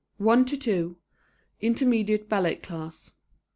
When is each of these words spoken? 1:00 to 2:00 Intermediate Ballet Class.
1:00 0.19 0.47
to 0.47 0.57
2:00 0.89 0.95
Intermediate 1.61 2.27
Ballet 2.27 2.55
Class. 2.55 3.13